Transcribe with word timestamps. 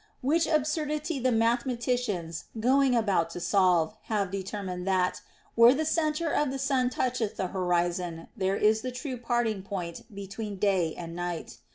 Which 0.21 0.47
absurdity 0.47 1.19
the 1.19 1.31
mathematicians, 1.31 2.45
going 2.59 2.95
about 2.95 3.29
to 3.37 3.39
solve, 3.39 3.93
have 4.05 4.31
determined 4.31 4.87
that, 4.87 5.21
where 5.53 5.75
the 5.75 5.85
centre 5.85 6.33
of 6.33 6.49
the 6.49 6.57
sun 6.57 6.89
toucheth 6.89 7.35
the 7.37 7.49
horizon, 7.49 8.27
there 8.35 8.57
is 8.57 8.81
the 8.81 8.91
true 8.91 9.17
parting 9.17 9.61
point 9.61 10.05
between 10.11 10.55
day 10.55 10.95
and 10.95 11.15
night. 11.15 11.59